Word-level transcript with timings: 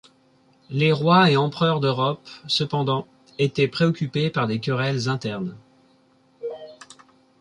Les 0.71 0.91
rois 0.91 1.29
et 1.29 1.37
empereurs 1.37 1.79
d'Europe, 1.79 2.27
cependant, 2.47 3.05
étaient 3.37 3.67
préoccupés 3.67 4.31
par 4.31 4.47
des 4.47 4.59
querelles 4.59 5.07
internes. 5.09 5.55